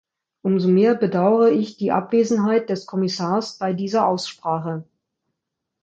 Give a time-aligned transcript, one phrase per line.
[0.41, 4.83] Umso mehr bedauere ich die Abwesenheit des Kommissars bei dieser Aussprache.